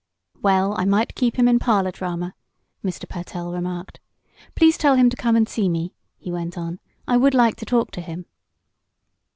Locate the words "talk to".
7.67-8.01